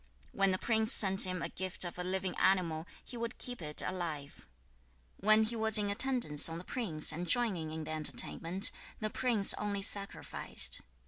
When 0.31 0.49
the 0.49 0.57
prince 0.57 0.91
sent 0.91 1.27
him 1.27 1.43
a 1.43 1.49
gift 1.49 1.83
of 1.83 1.99
a 1.99 2.03
living 2.03 2.35
animal, 2.37 2.87
he 3.05 3.17
would 3.17 3.37
keep 3.37 3.61
it 3.61 3.83
alive. 3.85 4.47
2. 5.21 5.27
When 5.27 5.43
he 5.43 5.55
was 5.55 5.77
in 5.77 5.91
attendance 5.91 6.49
on 6.49 6.57
the 6.57 6.63
prince 6.63 7.11
and 7.11 7.27
joining 7.27 7.69
in 7.71 7.83
the 7.83 7.91
entertainment, 7.91 8.71
the 8.99 9.11
prince 9.11 9.53
only 9.59 9.83
sacrificed. 9.83 10.81